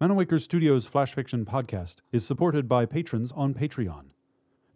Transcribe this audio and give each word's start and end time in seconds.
Manawaker 0.00 0.40
Studios 0.40 0.86
Flash 0.86 1.12
Fiction 1.12 1.44
podcast 1.44 2.02
is 2.12 2.24
supported 2.24 2.68
by 2.68 2.86
patrons 2.86 3.32
on 3.32 3.52
Patreon. 3.52 4.04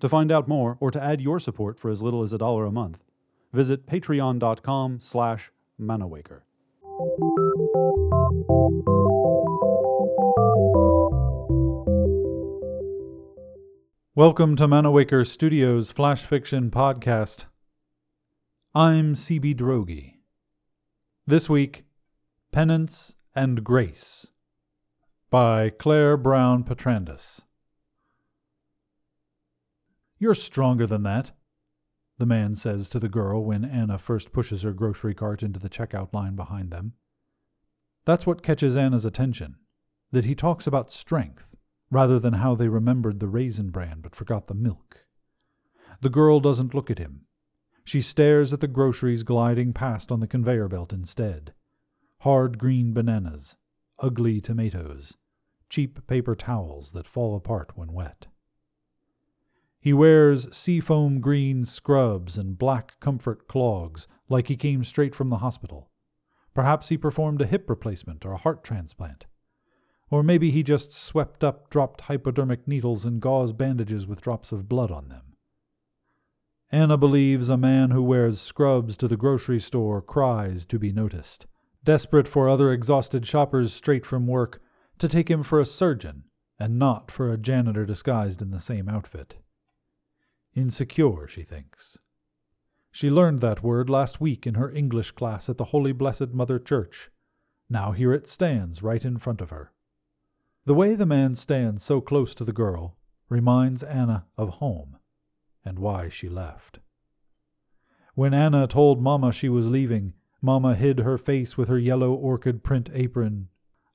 To 0.00 0.08
find 0.08 0.32
out 0.32 0.48
more 0.48 0.76
or 0.80 0.90
to 0.90 1.00
add 1.00 1.20
your 1.20 1.38
support 1.38 1.78
for 1.78 1.92
as 1.92 2.02
little 2.02 2.24
as 2.24 2.32
a 2.32 2.38
dollar 2.38 2.66
a 2.66 2.72
month, 2.72 2.98
visit 3.52 3.86
patreon.com 3.86 4.98
slash 4.98 5.52
manawaker. 5.80 6.40
Welcome 14.16 14.56
to 14.56 14.66
Manawaker 14.66 15.24
Studios 15.24 15.92
Flash 15.92 16.24
Fiction 16.24 16.68
podcast. 16.68 17.46
I'm 18.74 19.14
CB 19.14 19.54
Droege. 19.54 20.14
This 21.28 21.48
week, 21.48 21.84
Penance 22.50 23.14
and 23.36 23.62
Grace 23.62 24.32
by 25.32 25.70
Claire 25.70 26.18
Brown 26.18 26.62
Petrandis. 26.62 27.40
You're 30.18 30.34
stronger 30.34 30.86
than 30.86 31.04
that, 31.04 31.30
the 32.18 32.26
man 32.26 32.54
says 32.54 32.90
to 32.90 32.98
the 32.98 33.08
girl 33.08 33.42
when 33.42 33.64
Anna 33.64 33.96
first 33.96 34.34
pushes 34.34 34.60
her 34.60 34.74
grocery 34.74 35.14
cart 35.14 35.42
into 35.42 35.58
the 35.58 35.70
checkout 35.70 36.12
line 36.12 36.36
behind 36.36 36.70
them. 36.70 36.92
That's 38.04 38.26
what 38.26 38.42
catches 38.42 38.76
Anna's 38.76 39.06
attention, 39.06 39.56
that 40.10 40.26
he 40.26 40.34
talks 40.34 40.66
about 40.66 40.92
strength 40.92 41.46
rather 41.90 42.18
than 42.18 42.34
how 42.34 42.54
they 42.54 42.68
remembered 42.68 43.18
the 43.18 43.26
raisin 43.26 43.70
bran 43.70 44.02
but 44.02 44.14
forgot 44.14 44.48
the 44.48 44.54
milk. 44.54 45.06
The 46.02 46.10
girl 46.10 46.40
doesn't 46.40 46.74
look 46.74 46.90
at 46.90 46.98
him. 46.98 47.24
She 47.84 48.02
stares 48.02 48.52
at 48.52 48.60
the 48.60 48.68
groceries 48.68 49.22
gliding 49.22 49.72
past 49.72 50.12
on 50.12 50.20
the 50.20 50.26
conveyor 50.26 50.68
belt 50.68 50.92
instead. 50.92 51.54
Hard 52.18 52.58
green 52.58 52.92
bananas, 52.92 53.56
ugly 53.98 54.38
tomatoes, 54.38 55.16
cheap 55.72 56.06
paper 56.06 56.34
towels 56.34 56.92
that 56.92 57.06
fall 57.06 57.34
apart 57.34 57.70
when 57.74 57.94
wet. 57.94 58.26
He 59.80 59.94
wears 59.94 60.54
seafoam 60.54 61.18
green 61.22 61.64
scrubs 61.64 62.36
and 62.36 62.58
black 62.58 63.00
comfort 63.00 63.48
clogs 63.48 64.06
like 64.28 64.48
he 64.48 64.56
came 64.56 64.84
straight 64.84 65.14
from 65.14 65.30
the 65.30 65.38
hospital. 65.38 65.88
Perhaps 66.52 66.90
he 66.90 66.98
performed 66.98 67.40
a 67.40 67.46
hip 67.46 67.70
replacement 67.70 68.26
or 68.26 68.32
a 68.32 68.36
heart 68.36 68.62
transplant. 68.62 69.24
Or 70.10 70.22
maybe 70.22 70.50
he 70.50 70.62
just 70.62 70.92
swept 70.92 71.42
up 71.42 71.70
dropped 71.70 72.02
hypodermic 72.02 72.68
needles 72.68 73.06
and 73.06 73.18
gauze 73.18 73.54
bandages 73.54 74.06
with 74.06 74.20
drops 74.20 74.52
of 74.52 74.68
blood 74.68 74.90
on 74.90 75.08
them. 75.08 75.36
Anna 76.70 76.98
believes 76.98 77.48
a 77.48 77.56
man 77.56 77.92
who 77.92 78.02
wears 78.02 78.38
scrubs 78.42 78.98
to 78.98 79.08
the 79.08 79.16
grocery 79.16 79.58
store 79.58 80.02
cries 80.02 80.66
to 80.66 80.78
be 80.78 80.92
noticed, 80.92 81.46
desperate 81.82 82.28
for 82.28 82.46
other 82.46 82.72
exhausted 82.72 83.24
shoppers 83.26 83.72
straight 83.72 84.04
from 84.04 84.26
work 84.26 84.60
to 84.98 85.08
take 85.08 85.30
him 85.30 85.42
for 85.42 85.60
a 85.60 85.66
surgeon 85.66 86.24
and 86.58 86.78
not 86.78 87.10
for 87.10 87.32
a 87.32 87.38
janitor 87.38 87.84
disguised 87.84 88.40
in 88.42 88.50
the 88.50 88.60
same 88.60 88.88
outfit. 88.88 89.38
Insecure, 90.54 91.26
she 91.26 91.42
thinks. 91.42 91.98
She 92.90 93.10
learned 93.10 93.40
that 93.40 93.62
word 93.62 93.88
last 93.88 94.20
week 94.20 94.46
in 94.46 94.54
her 94.54 94.70
English 94.70 95.12
class 95.12 95.48
at 95.48 95.56
the 95.56 95.66
Holy 95.66 95.92
Blessed 95.92 96.34
Mother 96.34 96.58
Church. 96.58 97.10
Now 97.70 97.92
here 97.92 98.12
it 98.12 98.28
stands 98.28 98.82
right 98.82 99.04
in 99.04 99.16
front 99.16 99.40
of 99.40 99.50
her. 99.50 99.72
The 100.66 100.74
way 100.74 100.94
the 100.94 101.06
man 101.06 101.34
stands 101.34 101.82
so 101.82 102.00
close 102.00 102.34
to 102.34 102.44
the 102.44 102.52
girl 102.52 102.96
reminds 103.28 103.82
Anna 103.82 104.26
of 104.36 104.50
home 104.60 104.98
and 105.64 105.78
why 105.78 106.08
she 106.08 106.28
left. 106.28 106.80
When 108.14 108.34
Anna 108.34 108.66
told 108.66 109.02
Mamma 109.02 109.32
she 109.32 109.48
was 109.48 109.68
leaving, 109.68 110.12
Mamma 110.42 110.74
hid 110.74 110.98
her 110.98 111.16
face 111.16 111.56
with 111.56 111.68
her 111.68 111.78
yellow 111.78 112.12
orchid 112.12 112.62
print 112.62 112.90
apron. 112.92 113.48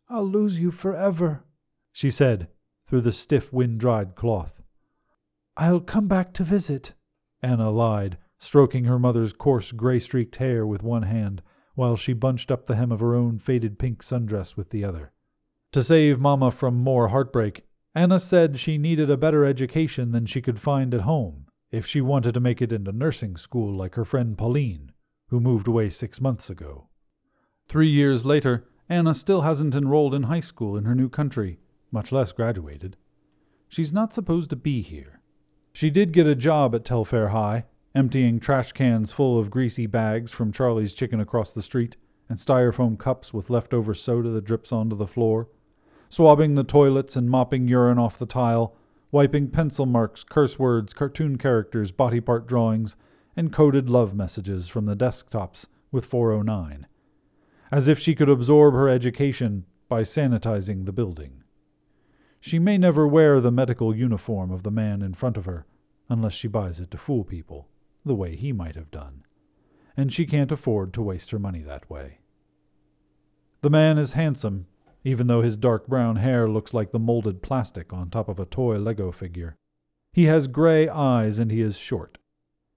I'll 0.09 0.27
lose 0.27 0.59
you 0.59 0.71
forever, 0.71 1.43
she 1.91 2.09
said 2.09 2.47
through 2.87 3.01
the 3.01 3.11
stiff 3.11 3.51
wind 3.51 3.79
dried 3.79 4.15
cloth. 4.15 4.61
I'll 5.57 5.81
come 5.81 6.07
back 6.07 6.33
to 6.33 6.43
visit, 6.43 6.93
Anna 7.41 7.69
lied, 7.69 8.17
stroking 8.39 8.85
her 8.85 8.99
mother's 8.99 9.33
coarse 9.33 9.71
gray 9.71 9.99
streaked 9.99 10.37
hair 10.37 10.65
with 10.65 10.83
one 10.83 11.03
hand 11.03 11.41
while 11.75 11.95
she 11.95 12.13
bunched 12.13 12.51
up 12.51 12.65
the 12.65 12.75
hem 12.75 12.91
of 12.91 13.01
her 13.01 13.15
own 13.15 13.37
faded 13.37 13.77
pink 13.77 14.01
sundress 14.01 14.55
with 14.55 14.69
the 14.69 14.83
other. 14.83 15.11
To 15.73 15.83
save 15.83 16.19
Mamma 16.19 16.51
from 16.51 16.75
more 16.75 17.09
heartbreak, 17.09 17.63
Anna 17.93 18.19
said 18.19 18.57
she 18.57 18.77
needed 18.77 19.09
a 19.09 19.17
better 19.17 19.43
education 19.43 20.11
than 20.11 20.25
she 20.25 20.41
could 20.41 20.59
find 20.59 20.93
at 20.93 21.01
home 21.01 21.47
if 21.71 21.85
she 21.85 21.99
wanted 21.99 22.33
to 22.33 22.39
make 22.39 22.61
it 22.61 22.71
into 22.71 22.91
nursing 22.91 23.35
school 23.35 23.73
like 23.73 23.95
her 23.95 24.05
friend 24.05 24.37
Pauline, 24.37 24.91
who 25.29 25.39
moved 25.39 25.67
away 25.67 25.89
six 25.89 26.21
months 26.21 26.49
ago. 26.49 26.87
Three 27.67 27.89
years 27.89 28.25
later, 28.25 28.65
Anna 28.89 29.13
still 29.13 29.41
hasn't 29.41 29.75
enrolled 29.75 30.13
in 30.13 30.23
high 30.23 30.39
school 30.39 30.77
in 30.77 30.85
her 30.85 30.95
new 30.95 31.09
country, 31.09 31.59
much 31.91 32.11
less 32.11 32.31
graduated. 32.31 32.95
She's 33.67 33.91
not 33.91 34.13
supposed 34.13 34.49
to 34.51 34.55
be 34.55 34.81
here. 34.81 35.21
She 35.73 35.89
did 35.89 36.13
get 36.13 36.27
a 36.27 36.35
job 36.35 36.73
at 36.73 36.85
Telfair 36.85 37.29
High, 37.29 37.65
emptying 37.93 38.39
trash 38.39 38.71
cans 38.71 39.11
full 39.11 39.39
of 39.39 39.51
greasy 39.51 39.87
bags 39.87 40.31
from 40.31 40.51
Charlie's 40.51 40.93
Chicken 40.93 41.19
across 41.19 41.53
the 41.53 41.61
street 41.61 41.95
and 42.29 42.37
styrofoam 42.37 42.97
cups 42.97 43.33
with 43.33 43.49
leftover 43.49 43.93
soda 43.93 44.29
that 44.29 44.45
drips 44.45 44.71
onto 44.71 44.95
the 44.95 45.07
floor 45.07 45.49
swabbing 46.09 46.55
the 46.55 46.63
toilets 46.63 47.15
and 47.15 47.29
mopping 47.29 47.67
urine 47.67 47.99
off 47.99 48.17
the 48.17 48.25
tile, 48.25 48.75
wiping 49.11 49.49
pencil 49.49 49.85
marks, 49.85 50.23
curse 50.23 50.57
words, 50.59 50.93
cartoon 50.93 51.37
characters, 51.37 51.91
body 51.91 52.19
part 52.19 52.47
drawings, 52.47 52.95
and 53.35 53.53
coded 53.53 53.89
love 53.89 54.15
messages 54.15 54.67
from 54.67 54.85
the 54.85 54.95
desktops 54.95 55.67
with 55.91 56.05
409, 56.05 56.87
as 57.71 57.87
if 57.87 57.99
she 57.99 58.15
could 58.15 58.29
absorb 58.29 58.73
her 58.73 58.89
education 58.89 59.65
by 59.89 60.01
sanitizing 60.01 60.85
the 60.85 60.93
building. 60.93 61.43
She 62.39 62.59
may 62.59 62.77
never 62.77 63.07
wear 63.07 63.39
the 63.39 63.51
medical 63.51 63.95
uniform 63.95 64.51
of 64.51 64.63
the 64.63 64.71
man 64.71 65.01
in 65.01 65.13
front 65.13 65.37
of 65.37 65.45
her, 65.45 65.65
unless 66.09 66.33
she 66.33 66.47
buys 66.47 66.79
it 66.79 66.91
to 66.91 66.97
fool 66.97 67.23
people, 67.23 67.67
the 68.05 68.15
way 68.15 68.35
he 68.35 68.53
might 68.53 68.75
have 68.75 68.91
done, 68.91 69.23
and 69.95 70.13
she 70.13 70.25
can't 70.25 70.51
afford 70.51 70.93
to 70.93 71.01
waste 71.01 71.31
her 71.31 71.39
money 71.39 71.61
that 71.61 71.89
way. 71.89 72.19
The 73.61 73.69
man 73.69 73.97
is 73.97 74.13
handsome 74.13 74.67
even 75.07 75.27
though 75.27 75.41
his 75.41 75.55
dark 75.55 75.87
brown 75.87 76.17
hair 76.17 76.49
looks 76.49 76.73
like 76.73 76.91
the 76.91 76.99
molded 76.99 77.41
plastic 77.41 77.93
on 77.93 78.09
top 78.09 78.27
of 78.27 78.39
a 78.39 78.45
toy 78.45 78.77
Lego 78.77 79.09
figure. 79.09 79.55
He 80.11 80.25
has 80.25 80.47
gray 80.47 80.89
eyes 80.89 81.39
and 81.39 81.49
he 81.49 81.61
is 81.61 81.77
short. 81.77 82.17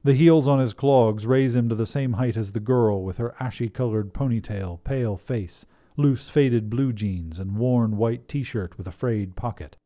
The 0.03 0.15
heels 0.15 0.49
on 0.49 0.61
his 0.61 0.73
clogs 0.73 1.27
raise 1.27 1.55
him 1.55 1.69
to 1.69 1.75
the 1.75 1.85
same 1.85 2.15
height 2.15 2.37
as 2.37 2.53
the 2.53 2.61
girl 2.61 3.03
with 3.03 3.19
her 3.19 3.35
ashy 3.39 3.69
colored 3.69 4.15
ponytail, 4.15 4.83
pale 4.83 5.19
face, 5.19 5.67
loose 5.97 6.31
faded 6.31 6.71
blue 6.71 6.93
jeans, 6.95 7.39
and 7.39 7.57
worn 7.57 7.99
white 7.99 8.27
t 8.27 8.43
shirt 8.43 8.79
with 8.79 8.87
a 8.87 8.93
frayed 8.93 9.37
pocket. 9.37 9.77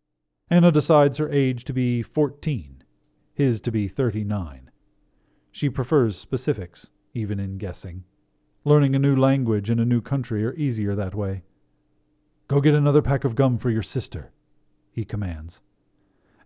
Anna 0.48 0.70
decides 0.70 1.18
her 1.18 1.30
age 1.30 1.64
to 1.64 1.72
be 1.72 2.00
fourteen, 2.02 2.84
his 3.32 3.60
to 3.62 3.72
be 3.72 3.88
thirty 3.88 4.22
nine. 4.22 4.70
She 5.50 5.68
prefers 5.68 6.16
specifics, 6.16 6.90
even 7.12 7.40
in 7.40 7.58
guessing. 7.58 8.04
Learning 8.64 8.94
a 8.94 9.00
new 9.00 9.16
language 9.16 9.68
in 9.68 9.80
a 9.80 9.84
new 9.84 10.00
country 10.00 10.44
are 10.44 10.54
easier 10.54 10.94
that 10.94 11.14
way. 11.14 11.42
Go 12.46 12.60
get 12.60 12.74
another 12.74 13.02
pack 13.02 13.24
of 13.24 13.34
gum 13.34 13.58
for 13.58 13.70
your 13.70 13.82
sister, 13.82 14.32
he 14.92 15.04
commands. 15.04 15.60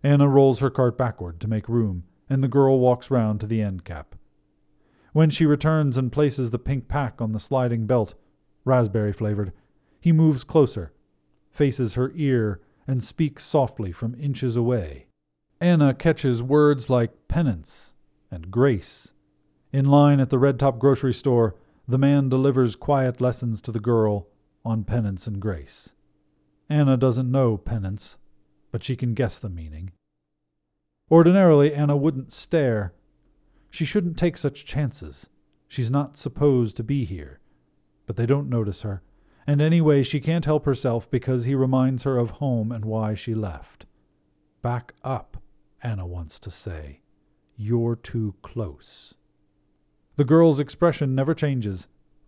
Anna 0.01 0.27
rolls 0.27 0.59
her 0.59 0.69
cart 0.69 0.97
backward 0.97 1.39
to 1.41 1.47
make 1.47 1.69
room, 1.69 2.05
and 2.29 2.43
the 2.43 2.47
girl 2.47 2.79
walks 2.79 3.09
round 3.09 3.41
to 3.41 3.47
the 3.47 3.61
end 3.61 3.83
cap. 3.83 4.15
When 5.13 5.29
she 5.29 5.45
returns 5.45 5.97
and 5.97 6.11
places 6.11 6.51
the 6.51 6.59
pink 6.59 6.87
pack 6.87 7.19
on 7.19 7.31
the 7.31 7.39
sliding 7.39 7.87
belt, 7.87 8.13
raspberry 8.63 9.11
flavored, 9.11 9.51
he 9.99 10.11
moves 10.11 10.43
closer, 10.43 10.93
faces 11.51 11.95
her 11.95 12.11
ear, 12.15 12.61
and 12.87 13.03
speaks 13.03 13.43
softly 13.43 13.91
from 13.91 14.15
inches 14.19 14.55
away. 14.55 15.07
Anna 15.59 15.93
catches 15.93 16.41
words 16.41 16.89
like 16.89 17.27
penance 17.27 17.93
and 18.31 18.49
grace. 18.49 19.13
In 19.73 19.85
line 19.85 20.19
at 20.19 20.29
the 20.29 20.39
red 20.39 20.57
top 20.57 20.79
grocery 20.79 21.13
store, 21.13 21.55
the 21.87 21.97
man 21.97 22.29
delivers 22.29 22.75
quiet 22.75 23.19
lessons 23.19 23.61
to 23.61 23.71
the 23.71 23.79
girl 23.79 24.27
on 24.63 24.83
penance 24.83 25.27
and 25.27 25.39
grace. 25.41 25.93
Anna 26.69 26.97
doesn't 26.97 27.31
know 27.31 27.57
penance, 27.57 28.17
but 28.71 28.83
she 28.83 28.95
can 28.95 29.13
guess 29.13 29.39
the 29.39 29.49
meaning. 29.49 29.91
Ordinarily, 31.11 31.73
Anna 31.73 31.97
wouldn't 31.97 32.31
stare. 32.31 32.93
She 33.69 33.85
shouldn't 33.85 34.17
take 34.17 34.37
such 34.37 34.65
chances. 34.65 35.29
She's 35.67 35.89
not 35.89 36.17
supposed 36.17 36.77
to 36.77 36.83
be 36.83 37.05
here. 37.05 37.39
But 38.05 38.15
they 38.15 38.25
don't 38.25 38.49
notice 38.49 38.81
her, 38.81 39.01
and 39.45 39.61
anyway, 39.61 40.03
she 40.03 40.19
can't 40.19 40.45
help 40.45 40.65
herself 40.65 41.09
because 41.09 41.45
he 41.45 41.55
reminds 41.55 42.03
her 42.03 42.17
of 42.17 42.31
home 42.31 42.71
and 42.71 42.85
why 42.85 43.13
she 43.13 43.33
left. 43.33 43.85
Back 44.61 44.93
up, 45.03 45.37
Anna 45.81 46.05
wants 46.05 46.39
to 46.39 46.51
say. 46.51 47.01
You're 47.55 47.95
too 47.95 48.35
close. 48.41 49.13
The 50.15 50.25
girl's 50.25 50.59
expression 50.59 51.15
never 51.15 51.33
changes, 51.33 51.87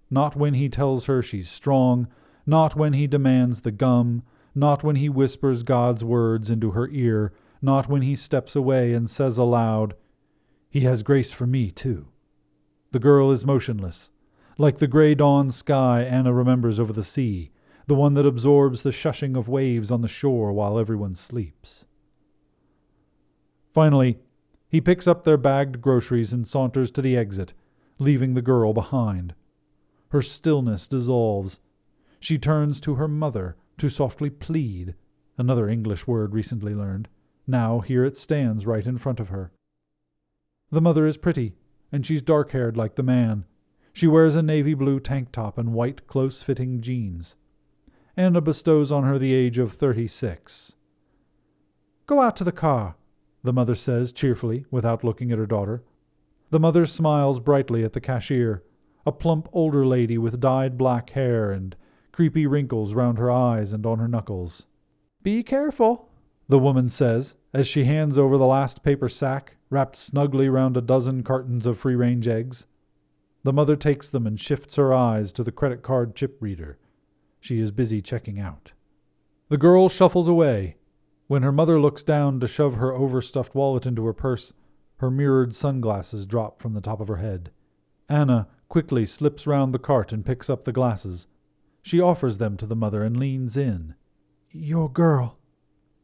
not 0.09 0.35
when 0.35 0.53
he 0.53 0.69
tells 0.69 1.05
her 1.05 1.21
she's 1.21 1.49
strong, 1.49 2.07
not 2.45 2.75
when 2.75 2.93
he 2.93 3.07
demands 3.07 3.61
the 3.61 3.71
gum, 3.71 4.23
not 4.53 4.83
when 4.83 4.95
he 4.97 5.09
whispers 5.09 5.63
God's 5.63 6.03
words 6.03 6.49
into 6.49 6.71
her 6.71 6.89
ear, 6.89 7.33
not 7.61 7.87
when 7.87 8.01
he 8.01 8.15
steps 8.15 8.55
away 8.55 8.93
and 8.93 9.09
says 9.09 9.37
aloud, 9.37 9.93
He 10.69 10.81
has 10.81 11.03
grace 11.03 11.31
for 11.31 11.45
me, 11.45 11.71
too. 11.71 12.07
The 12.91 12.99
girl 12.99 13.31
is 13.31 13.45
motionless, 13.45 14.11
like 14.57 14.77
the 14.77 14.87
gray 14.87 15.15
dawn 15.15 15.51
sky 15.51 16.03
Anna 16.03 16.33
remembers 16.33 16.79
over 16.79 16.93
the 16.93 17.03
sea, 17.03 17.51
the 17.87 17.95
one 17.95 18.13
that 18.15 18.25
absorbs 18.25 18.83
the 18.83 18.89
shushing 18.89 19.37
of 19.37 19.47
waves 19.47 19.91
on 19.91 20.01
the 20.01 20.07
shore 20.07 20.51
while 20.51 20.79
everyone 20.79 21.15
sleeps. 21.15 21.85
Finally, 23.69 24.17
he 24.67 24.81
picks 24.81 25.07
up 25.07 25.23
their 25.23 25.37
bagged 25.37 25.81
groceries 25.81 26.33
and 26.33 26.47
saunters 26.47 26.91
to 26.91 27.01
the 27.01 27.17
exit, 27.17 27.53
leaving 27.99 28.33
the 28.33 28.41
girl 28.41 28.73
behind. 28.73 29.33
Her 30.09 30.21
stillness 30.21 30.87
dissolves. 30.87 31.59
She 32.19 32.37
turns 32.37 32.81
to 32.81 32.95
her 32.95 33.07
mother 33.07 33.55
to 33.77 33.89
softly 33.89 34.29
plead, 34.29 34.95
another 35.37 35.67
English 35.67 36.07
word 36.07 36.33
recently 36.33 36.75
learned. 36.75 37.07
Now 37.51 37.81
here 37.81 38.05
it 38.05 38.15
stands 38.15 38.65
right 38.65 38.87
in 38.87 38.97
front 38.97 39.19
of 39.19 39.27
her. 39.27 39.51
The 40.71 40.79
mother 40.79 41.05
is 41.05 41.17
pretty, 41.17 41.57
and 41.91 42.05
she's 42.05 42.21
dark 42.21 42.51
haired 42.51 42.77
like 42.77 42.95
the 42.95 43.03
man. 43.03 43.43
She 43.91 44.07
wears 44.07 44.37
a 44.37 44.41
navy 44.41 44.73
blue 44.73 45.01
tank 45.01 45.33
top 45.33 45.57
and 45.57 45.73
white, 45.73 46.07
close 46.07 46.41
fitting 46.41 46.79
jeans. 46.79 47.35
Anna 48.15 48.39
bestows 48.39 48.89
on 48.89 49.03
her 49.03 49.19
the 49.19 49.33
age 49.33 49.57
of 49.57 49.73
thirty 49.73 50.07
six. 50.07 50.77
Go 52.07 52.21
out 52.21 52.37
to 52.37 52.45
the 52.45 52.53
car, 52.53 52.95
the 53.43 53.51
mother 53.51 53.75
says 53.75 54.13
cheerfully, 54.13 54.65
without 54.71 55.03
looking 55.03 55.29
at 55.33 55.37
her 55.37 55.45
daughter. 55.45 55.83
The 56.51 56.59
mother 56.59 56.85
smiles 56.85 57.41
brightly 57.41 57.83
at 57.83 57.91
the 57.91 57.99
cashier, 57.99 58.63
a 59.05 59.11
plump 59.11 59.49
older 59.51 59.85
lady 59.85 60.17
with 60.17 60.39
dyed 60.39 60.77
black 60.77 61.09
hair 61.09 61.51
and 61.51 61.75
creepy 62.13 62.47
wrinkles 62.47 62.93
round 62.93 63.17
her 63.17 63.29
eyes 63.29 63.73
and 63.73 63.85
on 63.85 63.99
her 63.99 64.07
knuckles. 64.07 64.67
Be 65.21 65.43
careful, 65.43 66.10
the 66.51 66.59
woman 66.59 66.89
says 66.89 67.35
as 67.53 67.65
she 67.65 67.85
hands 67.85 68.17
over 68.17 68.37
the 68.37 68.45
last 68.45 68.83
paper 68.83 69.07
sack 69.07 69.55
wrapped 69.69 69.95
snugly 69.95 70.49
round 70.49 70.75
a 70.75 70.81
dozen 70.81 71.23
cartons 71.23 71.65
of 71.65 71.79
free 71.79 71.95
range 71.95 72.27
eggs. 72.27 72.65
The 73.43 73.53
mother 73.53 73.77
takes 73.77 74.09
them 74.09 74.27
and 74.27 74.37
shifts 74.37 74.75
her 74.75 74.93
eyes 74.93 75.31
to 75.31 75.45
the 75.45 75.53
credit 75.53 75.81
card 75.81 76.13
chip 76.13 76.35
reader. 76.41 76.77
She 77.39 77.59
is 77.59 77.71
busy 77.71 78.01
checking 78.01 78.37
out. 78.37 78.73
The 79.47 79.57
girl 79.57 79.87
shuffles 79.87 80.27
away. 80.27 80.75
When 81.27 81.41
her 81.41 81.53
mother 81.53 81.79
looks 81.79 82.03
down 82.03 82.41
to 82.41 82.49
shove 82.49 82.75
her 82.75 82.91
overstuffed 82.91 83.55
wallet 83.55 83.85
into 83.85 84.05
her 84.05 84.13
purse, 84.13 84.51
her 84.97 85.09
mirrored 85.09 85.55
sunglasses 85.55 86.25
drop 86.25 86.61
from 86.61 86.73
the 86.73 86.81
top 86.81 86.99
of 86.99 87.07
her 87.07 87.17
head. 87.17 87.51
Anna 88.09 88.49
quickly 88.67 89.05
slips 89.05 89.47
round 89.47 89.73
the 89.73 89.79
cart 89.79 90.11
and 90.11 90.25
picks 90.25 90.49
up 90.49 90.65
the 90.65 90.73
glasses. 90.73 91.27
She 91.81 92.01
offers 92.01 92.39
them 92.39 92.57
to 92.57 92.65
the 92.65 92.75
mother 92.75 93.03
and 93.03 93.15
leans 93.15 93.55
in. 93.55 93.95
Your 94.49 94.91
girl. 94.91 95.37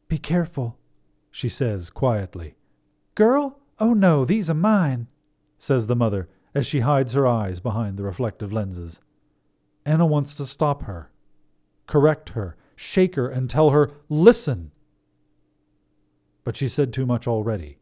Be 0.08 0.18
careful, 0.18 0.78
she 1.30 1.48
says 1.48 1.90
quietly. 1.90 2.56
Girl? 3.14 3.60
Oh 3.78 3.94
no, 3.94 4.24
these 4.24 4.50
are 4.50 4.54
mine, 4.54 5.06
says 5.58 5.86
the 5.86 5.94
mother 5.96 6.28
as 6.54 6.66
she 6.66 6.80
hides 6.80 7.12
her 7.12 7.26
eyes 7.26 7.60
behind 7.60 7.96
the 7.96 8.02
reflective 8.02 8.52
lenses. 8.52 9.00
Anna 9.84 10.06
wants 10.06 10.34
to 10.36 10.46
stop 10.46 10.82
her, 10.84 11.10
correct 11.86 12.30
her, 12.30 12.56
shake 12.74 13.14
her, 13.14 13.28
and 13.28 13.48
tell 13.48 13.70
her, 13.70 13.90
Listen! 14.08 14.72
But 16.44 16.56
she 16.56 16.68
said 16.68 16.92
too 16.92 17.06
much 17.06 17.26
already. 17.26 17.78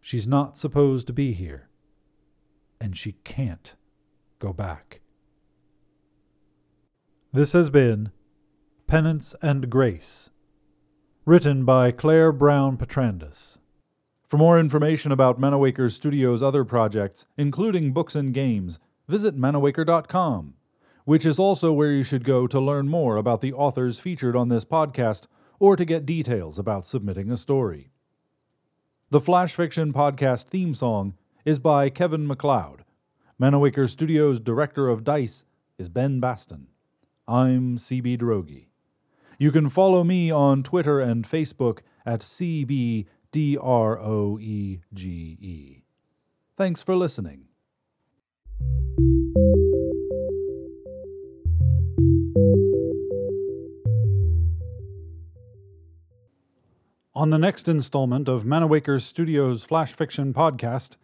She's 0.00 0.26
not 0.26 0.58
supposed 0.58 1.06
to 1.06 1.12
be 1.12 1.32
here, 1.32 1.68
and 2.80 2.96
she 2.96 3.12
can't 3.24 3.74
go 4.38 4.52
back. 4.52 5.00
This 7.32 7.52
has 7.52 7.70
been 7.70 8.10
Penance 8.86 9.34
and 9.42 9.70
Grace, 9.70 10.30
written 11.30 11.64
by 11.64 11.92
Claire 11.92 12.32
Brown 12.32 12.76
Petrandis. 12.76 13.58
For 14.26 14.36
more 14.36 14.58
information 14.58 15.12
about 15.12 15.40
Manawaker 15.40 15.88
Studios' 15.88 16.42
other 16.42 16.64
projects, 16.64 17.24
including 17.38 17.92
books 17.92 18.16
and 18.16 18.34
games, 18.34 18.80
visit 19.06 19.38
manawaker.com, 19.38 20.54
which 21.04 21.24
is 21.24 21.38
also 21.38 21.72
where 21.72 21.92
you 21.92 22.02
should 22.02 22.24
go 22.24 22.48
to 22.48 22.58
learn 22.58 22.88
more 22.88 23.16
about 23.16 23.42
the 23.42 23.52
authors 23.52 24.00
featured 24.00 24.34
on 24.34 24.48
this 24.48 24.64
podcast 24.64 25.28
or 25.60 25.76
to 25.76 25.84
get 25.84 26.04
details 26.04 26.58
about 26.58 26.84
submitting 26.84 27.30
a 27.30 27.36
story. 27.36 27.92
The 29.10 29.20
Flash 29.20 29.54
Fiction 29.54 29.92
Podcast 29.92 30.48
theme 30.48 30.74
song 30.74 31.14
is 31.44 31.60
by 31.60 31.90
Kevin 31.90 32.26
MacLeod. 32.26 32.82
Manawaker 33.40 33.88
Studios' 33.88 34.40
director 34.40 34.88
of 34.88 35.04
DICE 35.04 35.44
is 35.78 35.88
Ben 35.88 36.18
Baston. 36.18 36.66
I'm 37.28 37.76
CB 37.76 38.18
Droege. 38.18 38.69
You 39.40 39.50
can 39.50 39.70
follow 39.70 40.04
me 40.04 40.30
on 40.30 40.62
Twitter 40.62 41.00
and 41.00 41.26
Facebook 41.26 41.78
at 42.04 42.20
CBDROEGE. 42.20 43.06
Thanks 46.58 46.82
for 46.82 46.94
listening. 46.94 47.46
On 57.14 57.30
the 57.30 57.38
next 57.38 57.66
installment 57.66 58.28
of 58.28 58.44
Manawaker 58.44 59.00
Studios' 59.00 59.64
Flash 59.64 59.94
Fiction 59.94 60.34
podcast, 60.34 60.98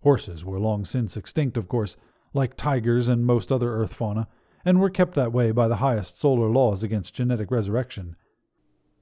horses 0.00 0.42
were 0.42 0.58
long 0.58 0.86
since 0.86 1.18
extinct, 1.18 1.58
of 1.58 1.68
course, 1.68 1.98
like 2.32 2.56
tigers 2.56 3.08
and 3.08 3.26
most 3.26 3.52
other 3.52 3.74
Earth 3.74 3.92
fauna 3.92 4.26
and 4.64 4.80
were 4.80 4.90
kept 4.90 5.14
that 5.14 5.32
way 5.32 5.50
by 5.52 5.68
the 5.68 5.76
highest 5.76 6.18
solar 6.18 6.48
laws 6.48 6.82
against 6.82 7.14
genetic 7.14 7.50
resurrection. 7.50 8.16